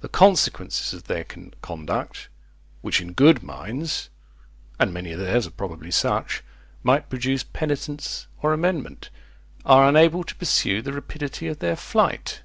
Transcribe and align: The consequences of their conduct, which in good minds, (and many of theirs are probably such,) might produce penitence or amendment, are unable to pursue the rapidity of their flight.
The 0.00 0.08
consequences 0.08 0.94
of 0.94 1.08
their 1.08 1.24
conduct, 1.24 2.28
which 2.82 3.00
in 3.00 3.14
good 3.14 3.42
minds, 3.42 4.10
(and 4.78 4.94
many 4.94 5.10
of 5.10 5.18
theirs 5.18 5.44
are 5.48 5.50
probably 5.50 5.90
such,) 5.90 6.44
might 6.84 7.10
produce 7.10 7.42
penitence 7.42 8.28
or 8.42 8.52
amendment, 8.52 9.10
are 9.64 9.88
unable 9.88 10.22
to 10.22 10.36
pursue 10.36 10.82
the 10.82 10.92
rapidity 10.92 11.48
of 11.48 11.58
their 11.58 11.74
flight. 11.74 12.42